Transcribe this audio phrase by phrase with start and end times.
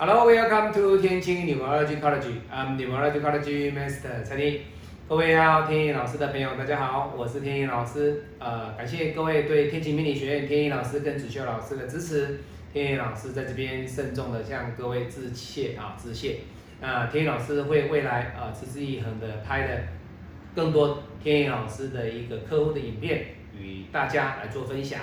[0.00, 2.30] Hello, welcome to 天青 Neurology College.
[2.54, 4.60] I'm Neurology College Master 陈毅。
[5.08, 8.22] 各位要天意老师的朋友，大家好，我是天意老师。
[8.38, 12.38] 呃，感谢各位对天晴命理学院天意老师跟子修老师的支持。
[12.72, 16.36] 天意老师在这边慎重的向各位致谢啊，致谢。
[16.80, 19.82] 那天意老师会未来啊持之以恒的拍的
[20.54, 25.00] 更多天意老师的一个客户的影片，与大家来做分享，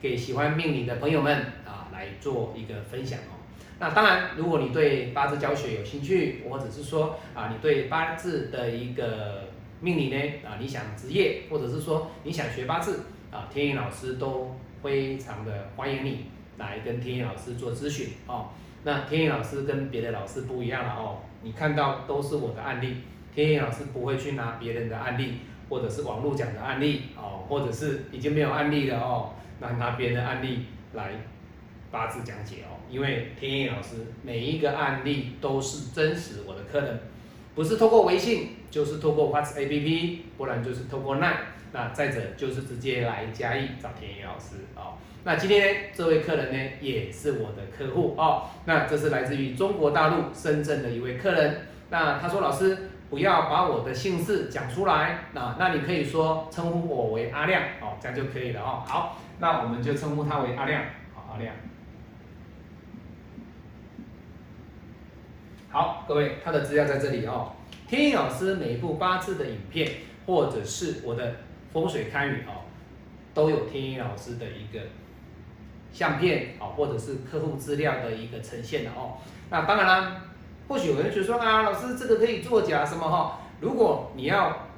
[0.00, 1.36] 给喜欢命理的朋友们
[1.66, 3.35] 啊来做一个分享哦。
[3.78, 10.16] 那当然，如果你对八字教学有兴趣，或者是说啊，你对八字的一个命理呢
[10.46, 16.24] 啊，你想职业，或者是说你想学八字啊，天意老师都非常的欢迎你
[16.56, 18.48] 来跟天意老师做咨询哦。
[18.84, 22.96] 那天意老师跟别的老师不一样了哦，你看到都是我的案例，
[23.34, 31.12] 天意老师不会去拿别人的案例，或者是网络讲的案例哦，或者是已经没有案例了哦，那拿别人的案例来。
[31.96, 37.00] 八字讲解哦，因为天意老师每一个案例都是真实，我的客人
[37.54, 41.38] 不是透过微信，就是透过 Whats A P P，不然就是透过 Line，
[41.72, 44.98] 那再者就是直接来嘉义找天意老师哦。
[45.24, 58.82] 那今天，这位客人呢也是我的客户哦，那这是来自于中国大陆深圳的一位客人，那他说老师不要把我的姓氏讲出来，那那你可以说称呼我为阿亮哦，这样就可以了哦。
[58.86, 60.82] 好，那我们就称呼他为阿亮，
[61.14, 61.54] 好阿亮。
[65.76, 67.52] 好，各位，他的资料在这里哦。
[67.86, 69.86] 天意老师每一部八字的影片，
[70.24, 71.36] 或者是我的
[71.70, 72.64] 风水堪舆哦，
[73.34, 74.80] 都有天意老师的一个
[75.92, 79.18] 相片哦，或者是客户资料的一个呈现的哦。
[79.50, 80.22] 那当然啦，
[80.66, 83.40] 或许有人觉得说啊，老师这个可以作假什么哈？
[83.60, 84.68] 如果你要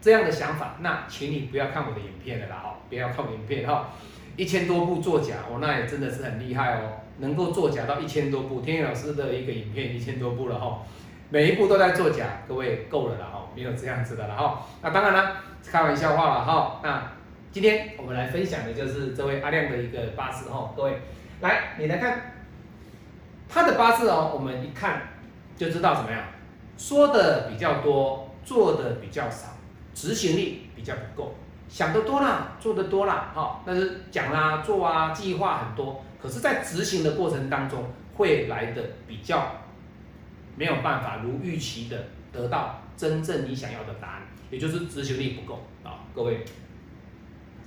[0.00, 3.90] 这样的想法，那请你不要看我的影片了啦哦，不要看我影片哈。
[4.36, 7.00] 一千多部作假哦，那也真的是很厉害哦。
[7.18, 10.82] 能够作假到一千多部，天宇老师的一个影片一千多部了哈，
[11.28, 14.66] 每一部都在作假，各位够了了哈，没有这样子的了哈。
[14.80, 16.80] 那当然了，开玩笑话了哈。
[16.82, 17.12] 那
[17.52, 21.00] 今天我们来分享的就是这位阿亮的一个八字哈，各位
[21.42, 22.32] 来你来看
[23.48, 25.02] 他的八字哦，我们一看
[25.54, 26.24] 就知道怎么样，
[26.78, 29.48] 说的比较多，做的比较少，
[29.94, 31.34] 执行力比较不够，
[31.72, 36.04] 想得多了，做得多了哈，但是讲啊做啊计划很多。
[36.22, 37.82] 可是，在执行的过程当中，
[38.14, 39.52] 会来的比较
[40.54, 41.96] 没有办法如预期的
[42.30, 46.44] 得到真正你想要的答案，也就是执行力不够啊，各位，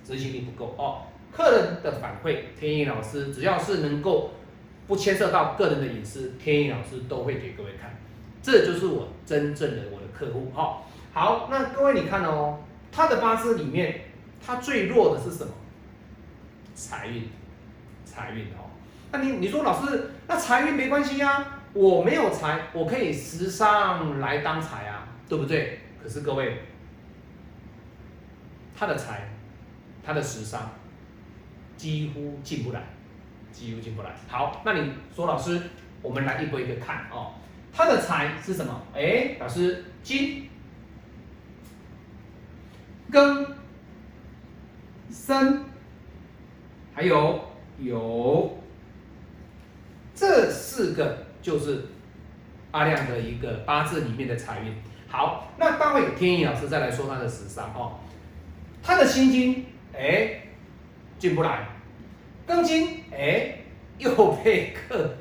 [0.06, 1.02] 执行力不够哦。
[1.32, 4.30] 客人的反馈，天意老师只要是能够
[4.86, 7.98] 不牵涉到个人的隐私，天意老师都会给各位看，
[8.44, 10.84] 这就是我真正的我的客户哈。
[11.12, 12.60] 好，那各位你看哦，
[12.96, 14.02] 他的八字里面，
[14.46, 15.52] 他最弱的是什么？
[16.74, 17.28] 财运。
[18.06, 18.72] 财运哦，
[19.12, 25.80] 那你你说老师，那财运没关系呀，我没有财，我可以时尚来当财啊，对不对？
[26.02, 26.62] 可是各位，
[28.74, 29.28] 他的财，
[30.02, 30.72] 他的时尚
[31.76, 32.82] 几乎进不来，
[33.52, 34.16] 几乎进不来。
[34.30, 35.60] 好，那你说老师，
[36.02, 37.34] 我们来一个一个看哦，
[37.74, 38.82] 他的财是什么？
[38.94, 40.50] 哎，老师金、
[43.16, 43.48] 庚、
[45.10, 45.64] 申，
[46.94, 47.40] 还有。
[47.78, 48.58] 有
[50.16, 51.88] 这四个就是
[52.72, 54.74] 阿亮的一个八字里面的财运。
[55.10, 58.00] 好，那待会天意老师再来说他的十三哦，
[58.82, 60.44] 他的心经哎
[61.20, 61.68] 进不来，
[62.48, 63.58] 庚金哎
[63.98, 65.16] 又被克，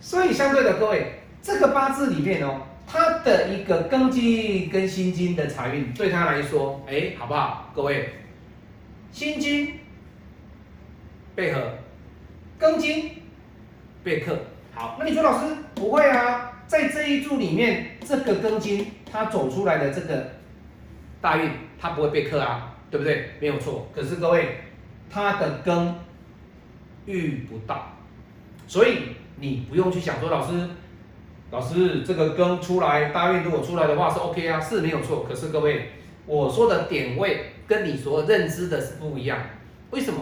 [0.00, 2.60] 所以相对的各位，这个八字里面哦，
[2.90, 7.70] 他的一个庚金跟辛金的财运对他来说哎好不好？
[7.74, 8.08] 各位，
[9.12, 9.74] 心经。
[11.36, 11.62] 配合
[12.58, 13.12] 庚金
[14.02, 14.36] 被克，
[14.74, 20.32] 好，那你说老师不会啊，在这一柱里面，这个庚金它走出来的这个
[21.20, 21.48] 大运，
[21.78, 23.30] 它不会被克啊，对不对？
[23.40, 23.88] 没有错。
[23.94, 24.56] 可是各位，
[25.08, 25.94] 它的庚
[27.06, 27.96] 遇不到，
[28.66, 28.98] 所以
[29.36, 30.68] 你不用去想说老师，
[31.50, 35.26] 老师这个庚出来大运如果出来的话是 OK 啊，是没有错。
[35.28, 35.90] 可是各位，
[36.26, 39.38] 我说的点位跟你所认知的是不一样，
[39.90, 40.20] 为什么？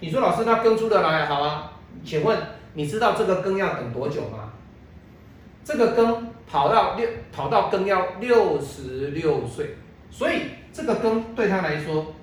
[0.00, 1.72] 你说老师，那庚出的来好啊？
[2.04, 2.38] 请问
[2.74, 4.52] 你知道这个庚要等多久吗？
[5.64, 9.74] 这个庚跑到六跑到庚要六十六岁，
[10.10, 10.42] 所以
[10.72, 12.14] 这个庚对他来说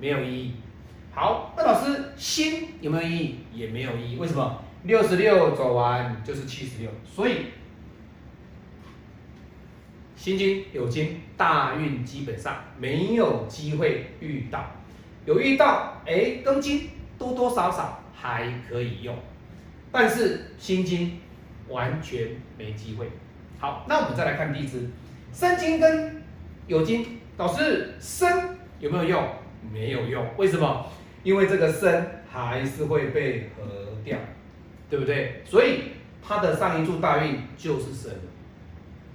[0.00, 0.54] 没有意义。
[1.12, 3.38] 好，那老师心有没有意义？
[3.52, 4.16] 也没有意义。
[4.16, 4.64] 为什么？
[4.84, 7.46] 六十六走完就是七十六，所以。
[10.16, 14.68] 心经有经，大运基本上没有机会遇到，
[15.24, 19.14] 有遇到，哎，庚金多多少少还可以用，
[19.92, 21.20] 但是心金
[21.68, 23.08] 完全没机会。
[23.60, 24.90] 好，那我们再来看地支，
[25.32, 26.20] 申金跟
[26.66, 29.28] 酉金，老师申有没有用？
[29.72, 30.84] 没有用，为什么？
[31.22, 33.62] 因为这个申还是会被合
[34.02, 34.18] 掉，
[34.90, 35.42] 对不对？
[35.44, 35.92] 所以
[36.26, 38.12] 他的上一柱大运就是生。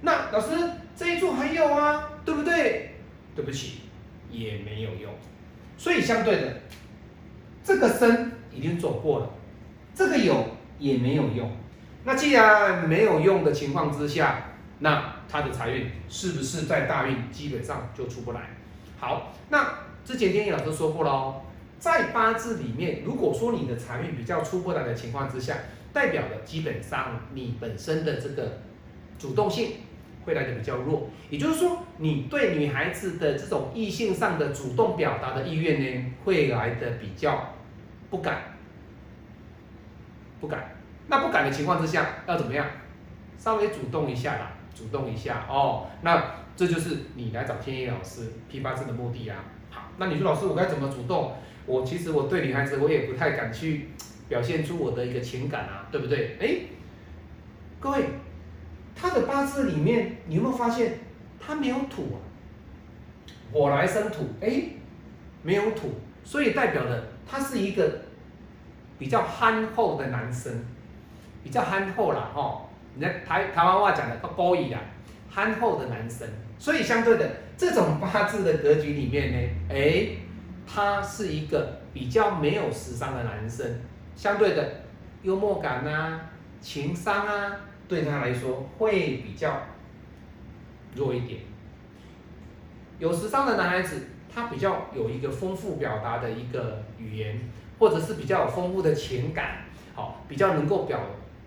[0.02, 0.50] 那老师
[0.96, 2.96] 这一柱还有啊，对不对？
[3.34, 3.80] 对不起，
[4.30, 5.12] 也没有用。
[5.76, 6.60] 所以相对的，
[7.62, 9.30] 这个生已经走过了，
[9.94, 11.50] 这个有也没有用。
[12.04, 18.40] 那既然没有用的情况之下，那他的财运是不是在大运基本上就出不来？
[18.98, 21.42] 好，那之前天意老师说过了哦，
[21.84, 25.54] 在八字里面，如果说你的财运比较出不来的情况之下，
[25.92, 28.60] 代表的基本上你本身的这个
[29.18, 29.72] 主动性
[30.24, 37.52] 会来的比较弱，也就是说，你对女孩子的这种异性上的主动表达的意愿呢，会来的比较
[38.08, 38.56] 不敢，
[40.40, 40.74] 不敢。
[41.08, 42.66] 那不敢的情况之下，要怎么样？
[43.36, 45.86] 稍微主动一下啦，主动一下哦。
[46.00, 46.24] 那
[46.56, 49.44] 这就是你来找天意老师批八字的目的啊。
[49.70, 51.32] 好，那你说老师，我该怎么主动？
[51.66, 53.88] 我其实我对女孩子，我也不太敢去
[54.28, 56.36] 表现出我的一个情感啊，对不对？
[56.40, 56.56] 哎，
[57.80, 58.04] 各位，
[58.94, 60.98] 他的八字里面，你有没有发现
[61.40, 62.16] 他没有土啊？
[63.52, 64.64] 火来生土，哎，
[65.42, 65.92] 没有土，
[66.24, 68.02] 所以代表的他是一个
[68.98, 70.64] 比较憨厚的男生。
[71.42, 74.80] 比较憨厚啦，吼，你看台台湾话讲的高义啊，
[75.28, 76.26] 憨厚的男生，
[76.58, 80.08] 所以相对的这种八字的格局里面呢，哎，
[80.66, 83.66] 他是一个比较没有时尚的男生，
[84.16, 84.82] 相对的
[85.22, 86.20] 幽默感啊、
[86.60, 87.56] 情商啊，
[87.86, 89.60] 对他来说会比较
[90.94, 91.40] 弱一点。
[92.98, 97.38] 有时尚的男孩子，他比较有一个丰富表达的一个语言，
[97.78, 99.64] 或者是比较有丰富的情感，
[99.94, 100.98] 好，比较能够表。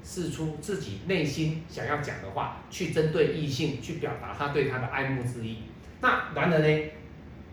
[0.03, 5.63] 试出自己内心想要讲的话，去针对异性去表达他对他的爱慕之意。
[6.01, 6.89] 那男人呢？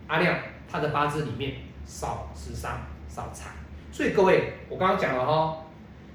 [0.07, 0.37] 阿亮
[0.71, 1.53] 他的八字里面
[1.83, 3.49] 少食伤少财，
[3.91, 5.65] 所以各位我刚刚讲了哈，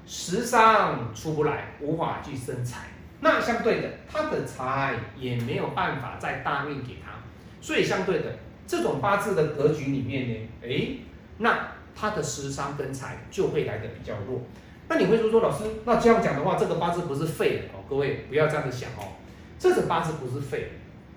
[0.05, 2.87] 食伤出不来，无法去生财。
[3.19, 7.11] 那相对的，他的财也没有办法在大运给他，
[7.59, 10.97] 所以相对的这种八字的格局里面呢，哎，
[11.39, 14.41] 那他的食伤跟财就会来的比较弱。
[14.91, 17.79] 那你会说说老师，那这样讲的话，这个八字不是废了哦？
[17.89, 19.15] 各位不要这样子想哦，
[19.57, 20.73] 这个八字不是废，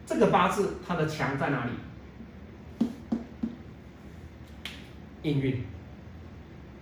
[0.07, 1.73] 这个八字它的强在哪里？
[5.23, 5.65] 应运。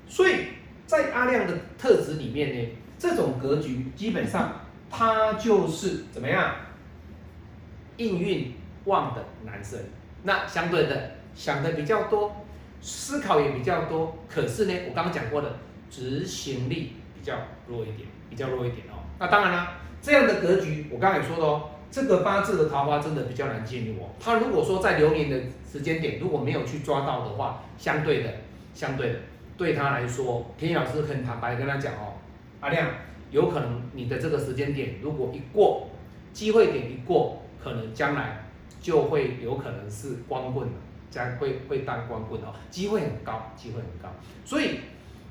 [0.07, 0.49] 所以
[0.87, 2.69] 在阿亮的特质里面呢，
[2.99, 4.61] 这种格局基本上
[4.91, 6.57] 他就是怎么样？
[7.97, 8.53] 应运
[8.85, 9.81] 旺的男生。
[10.25, 12.45] 那相对的想的比较多，
[12.83, 15.57] 思考也比较多，可是呢，我刚刚讲过的。
[15.93, 17.37] 执行力比较
[17.69, 19.05] 弱一点，比较弱一点哦。
[19.19, 24.09] 那当然了，这样的格局，我刚才也说的哦，这个八字的桃花真的比较难进入哦。
[24.19, 25.39] 他如果说在流年的
[25.71, 28.33] 时间点如果没有去抓到的话，相对的，
[28.73, 29.19] 相对的，
[29.59, 32.15] 对他来说，天老师很坦白跟他讲哦，
[32.61, 32.89] 阿亮，
[33.31, 35.91] 有可能你的这个时间点如果一过，
[36.33, 38.47] 机会点一过，可能将来
[38.81, 40.75] 就会有可能是光棍了，
[41.11, 44.09] 将会会当光棍哦，机会很高，机会很高，
[44.47, 44.79] 所以。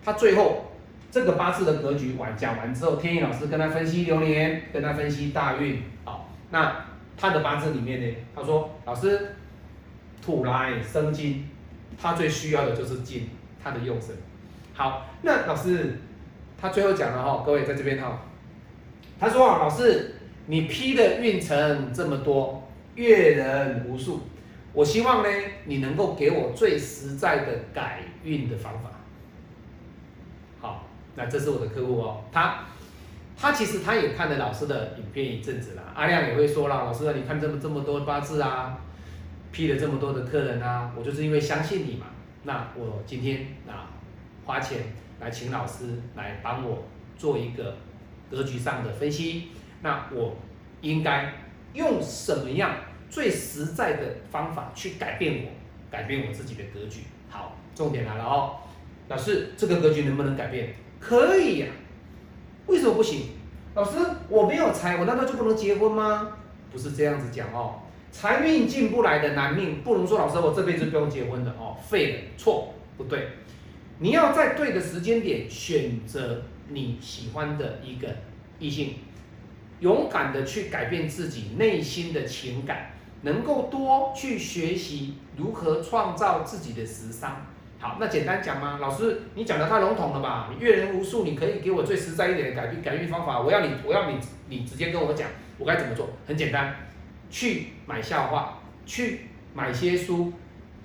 [0.03, 0.71] 他最后
[1.11, 6.85] 这个八字的格局完讲完之后，天意老师跟他分析流年，跟他分析大运，好，那
[7.17, 9.35] 他的八字里面呢，他说老师
[10.21, 11.49] 土来生金，
[12.01, 13.29] 他最需要的就是金，
[13.61, 14.15] 他的用神。
[14.73, 15.99] 好，那老师
[16.59, 18.21] 他最后讲了哈，各位在这边哈，
[19.19, 20.15] 他说啊，老师
[20.47, 24.21] 你批的运程这么多，阅人无数，
[24.71, 25.29] 我希望呢
[25.65, 28.89] 你能够给我最实在的改运的方法。
[31.15, 32.59] 那这是我的客户哦，他
[33.37, 38.77] 他其实他也看了老师的影片一阵子了，阿亮也会说了，老师你看这么这么多八字啊，
[39.51, 42.05] 批了这么多的客人啊，我就是因为相信你嘛，
[42.43, 43.89] 那我今天啊
[44.45, 44.79] 花钱
[45.19, 46.83] 来请老师来帮我
[47.17, 47.75] 做一个
[48.29, 49.49] 格局上的分析，
[49.81, 50.35] 那我
[50.81, 51.33] 应该
[51.73, 52.75] 用什么样
[53.09, 55.49] 最实在的方法去改变我，
[55.91, 57.01] 改变我自己的格局？
[57.29, 58.55] 好，重点来了哦，
[59.07, 60.73] 老师这个格局能不能改变？
[61.01, 61.67] 可以呀，
[62.67, 63.31] 为什么不行？
[63.73, 63.97] 老师，
[64.29, 66.31] 我没有财，我难道就不能结婚吗？
[66.71, 67.81] 不是这样子讲哦，
[68.11, 73.29] 财运进不来的男命，不能说老师我这辈子不用结婚的哦，废了，错，不对，
[73.99, 78.07] 你要在对的时间点选择你喜欢的一个
[78.59, 78.95] 异性，
[79.79, 82.91] 勇敢的去改变自己内心的情感，
[83.23, 87.45] 能够多去学习如何创造自己的时尚。
[87.81, 88.77] 好，那简单讲吗？
[88.79, 90.49] 老师，你讲的太笼统了吧？
[90.51, 93.41] 你阅人无数，你可以给我最实在一点的改变改变方法。
[93.41, 94.19] 我要你，我要你，
[94.49, 96.07] 你直接跟我讲，我该怎么做？
[96.27, 96.75] 很简单，
[97.31, 99.21] 去买笑话，去
[99.55, 100.31] 买些书，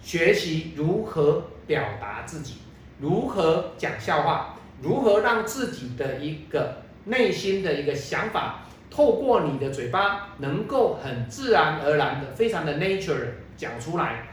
[0.01, 2.61] 学习如何表达自己，
[2.99, 14.29] 如何讲笑话，如何让自己的一个内心的一个想法，透过你的嘴巴，能够很自然而然的，非常的 nature 讲出来。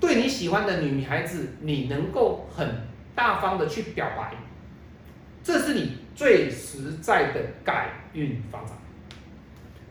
[0.00, 2.86] 对你喜欢的女孩子，你能够很
[3.16, 4.32] 大方的去表白，
[5.42, 8.76] 这是你最实在的改运方法。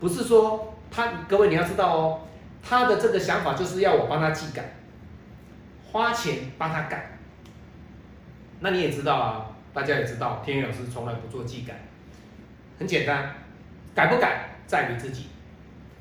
[0.00, 2.20] 不是说他，各位你要知道哦，
[2.62, 4.76] 他的这个想法就是要我帮他寄改，
[5.92, 7.18] 花钱帮他改。
[8.60, 11.78] 那你也知道啊，大家也知道，天宇老师从来不做寄改，
[12.78, 13.34] 很简单，
[13.94, 15.26] 改不改在于自己。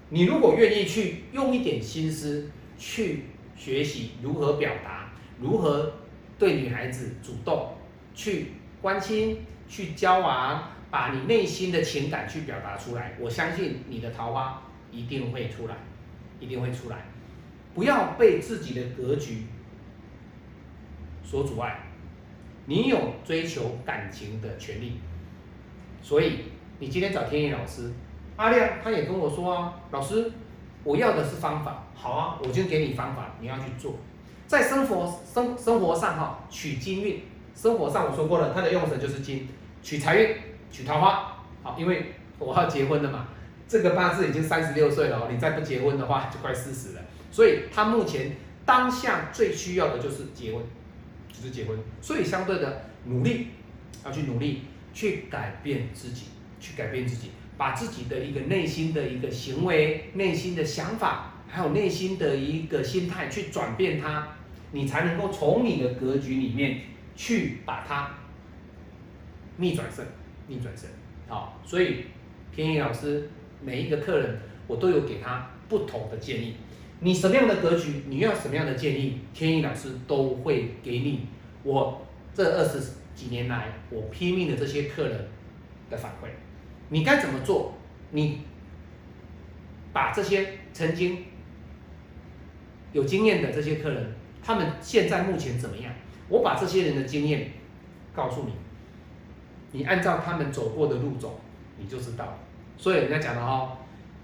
[0.10, 3.26] 你如果愿意去用一点心思去。
[3.58, 5.12] 学习如何表达，
[5.42, 5.92] 如何
[6.38, 7.74] 对女孩子主动
[8.14, 13.16] 去关心、去交往，把你内心的情感去表达出来。
[13.20, 14.62] 我相信你的桃花
[14.92, 15.76] 一定会出来，
[16.40, 17.06] 一定会出来。
[17.74, 19.48] 不要被自己的格局
[21.24, 21.80] 所阻碍。
[22.68, 25.00] 你有追求感情的权利，
[26.02, 26.40] 所以
[26.80, 27.92] 你今天找天意老师，
[28.36, 30.32] 阿亮他也跟我说啊，老师。
[30.88, 33.96] 我要的是方法，好啊，我就给你方法，你要去做。
[34.48, 37.24] 在生活生生活上哈，取金运。
[37.54, 39.50] 生活上我说过了，它的用神就是金，
[39.84, 40.38] 取财运，
[40.72, 41.44] 取桃花。
[41.62, 43.28] 好，因为我要结婚了嘛，
[43.68, 47.02] 这个八字已经三十六岁了，你再不结婚的话就快四十了。
[47.32, 50.64] 所以他目前当下最需要的就是结婚，
[51.28, 51.78] 就是结婚。
[52.02, 53.48] 所以相对的努力，
[54.06, 54.64] 要去努力
[54.94, 56.28] 去改变自己，
[56.62, 57.32] 去改变自己。
[57.58, 64.28] 把自己的一个内心的一个行为、内心的想法，还有内心的一个心态去转变它，
[64.72, 66.82] 你才能够从你的格局里面
[67.16, 68.12] 去把它
[69.58, 70.06] 逆转胜、
[70.48, 70.88] 逆转胜。
[71.28, 72.06] 好，所以
[72.56, 73.30] 天意老师
[73.62, 76.56] 每一个客人，我都有给他不同的建议。
[77.00, 81.28] 你什么样的格局，你要什么样的建议，天意老师都会给你。
[81.64, 82.80] 我这二十
[83.16, 85.28] 几年来，我拼命的这些客人
[85.90, 86.30] 的反馈。
[86.90, 87.74] 你该怎么做？
[88.12, 88.42] 你
[89.92, 91.26] 把这些曾经
[92.94, 95.92] 有经验的这些客人，他们现在目前怎么样？
[96.30, 97.52] 我把这些人的经验
[98.14, 98.54] 告诉你，
[99.72, 101.40] 你按照他们走过的路走，
[101.78, 102.38] 你就知道。
[102.78, 103.78] 所以人家讲的哦，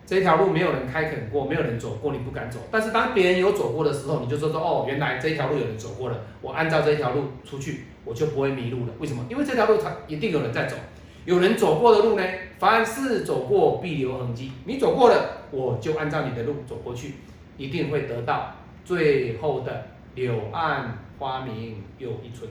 [0.06, 2.60] 这条路没有人开垦过，没有人走过，你不敢走。
[2.72, 8.94] 但是当别人有走过的时候，你就说说哦，原来这条路有人走过了，我按照这条路出去，我就不会迷路了。
[9.00, 9.26] 为什么？
[9.30, 10.78] 因为这条路它一定有人在走。
[11.26, 12.24] 有人走过的路呢？
[12.60, 14.52] 凡是走过必留痕迹。
[14.66, 17.16] 你走过了，我就按照你的路走过去，
[17.58, 22.50] 一定会得到最后的柳暗花明又一村。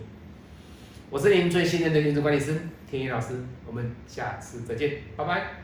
[1.11, 2.61] 我是您最信任的运势管理师
[2.91, 3.35] 天一老师，
[3.67, 5.62] 我们下次再见，拜拜。